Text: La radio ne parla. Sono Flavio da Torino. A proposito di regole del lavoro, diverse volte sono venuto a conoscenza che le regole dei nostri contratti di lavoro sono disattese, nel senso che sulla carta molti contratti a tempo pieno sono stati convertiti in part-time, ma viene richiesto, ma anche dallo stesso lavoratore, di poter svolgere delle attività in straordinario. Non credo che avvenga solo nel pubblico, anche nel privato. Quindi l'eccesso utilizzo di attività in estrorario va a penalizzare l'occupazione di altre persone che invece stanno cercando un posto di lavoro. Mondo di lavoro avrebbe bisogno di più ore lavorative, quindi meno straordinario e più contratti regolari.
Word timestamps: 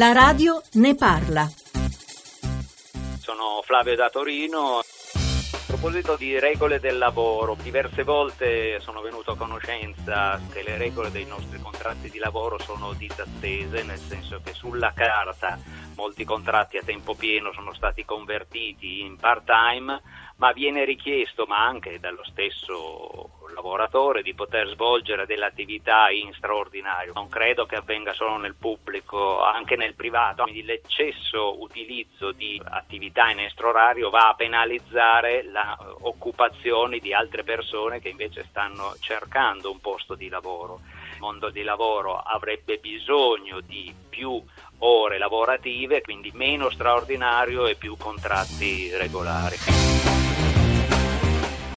La 0.00 0.12
radio 0.12 0.62
ne 0.76 0.94
parla. 0.94 1.46
Sono 3.18 3.60
Flavio 3.62 3.94
da 3.96 4.08
Torino. 4.08 4.78
A 4.78 5.58
proposito 5.66 6.16
di 6.16 6.38
regole 6.38 6.80
del 6.80 6.96
lavoro, 6.96 7.54
diverse 7.60 8.02
volte 8.02 8.80
sono 8.80 9.02
venuto 9.02 9.32
a 9.32 9.36
conoscenza 9.36 10.40
che 10.50 10.62
le 10.62 10.78
regole 10.78 11.10
dei 11.10 11.26
nostri 11.26 11.60
contratti 11.60 12.08
di 12.08 12.16
lavoro 12.16 12.58
sono 12.60 12.94
disattese, 12.94 13.82
nel 13.82 13.98
senso 13.98 14.40
che 14.42 14.54
sulla 14.54 14.94
carta 14.94 15.58
molti 16.00 16.24
contratti 16.24 16.78
a 16.78 16.82
tempo 16.82 17.14
pieno 17.14 17.52
sono 17.52 17.74
stati 17.74 18.06
convertiti 18.06 19.00
in 19.02 19.18
part-time, 19.18 20.00
ma 20.36 20.52
viene 20.52 20.86
richiesto, 20.86 21.44
ma 21.44 21.58
anche 21.66 22.00
dallo 22.00 22.24
stesso 22.24 23.28
lavoratore, 23.54 24.22
di 24.22 24.32
poter 24.32 24.68
svolgere 24.68 25.26
delle 25.26 25.44
attività 25.44 26.08
in 26.08 26.32
straordinario. 26.32 27.12
Non 27.12 27.28
credo 27.28 27.66
che 27.66 27.76
avvenga 27.76 28.14
solo 28.14 28.38
nel 28.38 28.54
pubblico, 28.54 29.42
anche 29.42 29.76
nel 29.76 29.94
privato. 29.94 30.44
Quindi 30.44 30.62
l'eccesso 30.62 31.60
utilizzo 31.60 32.32
di 32.32 32.58
attività 32.64 33.28
in 33.28 33.40
estrorario 33.40 34.08
va 34.08 34.30
a 34.30 34.34
penalizzare 34.34 35.44
l'occupazione 35.44 36.98
di 36.98 37.12
altre 37.12 37.44
persone 37.44 38.00
che 38.00 38.08
invece 38.08 38.46
stanno 38.48 38.94
cercando 39.00 39.70
un 39.70 39.80
posto 39.80 40.14
di 40.14 40.30
lavoro. 40.30 40.80
Mondo 41.20 41.50
di 41.50 41.62
lavoro 41.62 42.16
avrebbe 42.16 42.78
bisogno 42.78 43.60
di 43.60 43.94
più 44.08 44.42
ore 44.78 45.18
lavorative, 45.18 46.00
quindi 46.00 46.30
meno 46.32 46.70
straordinario 46.70 47.66
e 47.66 47.74
più 47.74 47.94
contratti 47.98 48.90
regolari. 48.96 49.56